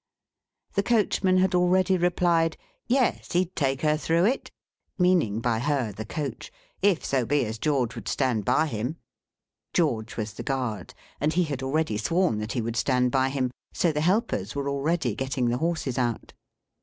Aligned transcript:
The 0.73 0.81
coachman 0.81 1.37
had 1.37 1.53
already 1.53 1.95
replied, 1.95 2.57
"Yes, 2.87 3.33
he'd 3.33 3.55
take 3.55 3.81
her 3.81 3.97
through 3.97 4.25
it," 4.25 4.49
meaning 4.97 5.41
by 5.41 5.59
Her 5.59 5.91
the 5.91 6.05
coach, 6.05 6.51
"if 6.81 7.05
so 7.05 7.23
be 7.23 7.45
as 7.45 7.59
George 7.59 7.93
would 7.93 8.07
stand 8.07 8.43
by 8.43 8.65
him." 8.65 8.97
George 9.75 10.17
was 10.17 10.33
the 10.33 10.41
guard, 10.41 10.95
and 11.19 11.33
he 11.33 11.43
had 11.43 11.61
already 11.61 11.97
sworn 11.99 12.39
that 12.39 12.53
he 12.53 12.61
would 12.61 12.77
stand 12.77 13.11
by 13.11 13.29
him. 13.29 13.51
So 13.73 13.91
the 13.91 14.01
helpers 14.01 14.55
were 14.55 14.69
already 14.71 15.13
getting 15.13 15.49
the 15.49 15.59
horses 15.59 15.99
out. 15.99 16.33